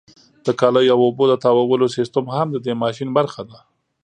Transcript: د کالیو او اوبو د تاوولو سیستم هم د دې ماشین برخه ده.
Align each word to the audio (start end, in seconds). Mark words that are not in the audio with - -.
د 0.45 0.47
کالیو 0.59 0.93
او 0.93 0.99
اوبو 1.07 1.23
د 1.29 1.33
تاوولو 1.43 1.87
سیستم 1.97 2.25
هم 2.35 2.47
د 2.51 2.57
دې 2.65 2.73
ماشین 2.83 3.09
برخه 3.17 3.41
ده. 3.49 3.57